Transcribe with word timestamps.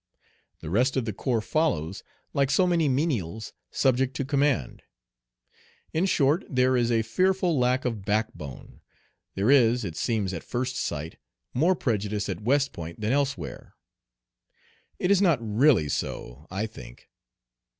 The 0.61 0.71
rest 0.71 0.97
of 0.97 1.05
the 1.05 1.13
corps 1.13 1.41
follows 1.41 2.01
like 2.33 2.49
so 2.49 2.65
many 2.65 2.89
menials 2.89 3.53
subject 3.69 4.15
to 4.15 4.25
command. 4.25 4.81
In 5.93 6.07
short, 6.07 6.43
there 6.49 6.75
is 6.75 6.91
a 6.91 7.03
fearful 7.03 7.59
lack 7.59 7.85
of 7.85 8.03
backbone. 8.03 8.81
There 9.35 9.51
is, 9.51 9.85
it 9.85 9.95
seems 9.95 10.33
at 10.33 10.41
first 10.43 10.75
sight, 10.75 11.17
more 11.53 11.75
prejudice 11.75 12.29
at 12.29 12.41
West 12.41 12.73
Point 12.73 12.99
than 12.99 13.13
elsewhere. 13.13 13.75
It 14.97 15.11
is 15.11 15.21
not 15.21 15.37
really 15.39 15.87
so 15.87 16.47
I 16.49 16.65
think. 16.65 17.07